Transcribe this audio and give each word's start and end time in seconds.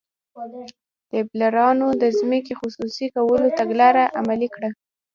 لیبرالانو 1.13 1.87
د 2.01 2.03
ځمکې 2.19 2.53
خصوصي 2.59 3.07
کولو 3.15 3.47
تګلاره 3.59 4.03
عملي 4.19 4.49
کړه. 4.55 4.69